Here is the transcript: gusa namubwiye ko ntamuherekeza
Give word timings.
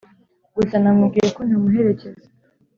gusa 0.55 0.75
namubwiye 0.83 1.29
ko 1.35 1.41
ntamuherekeza 1.47 2.27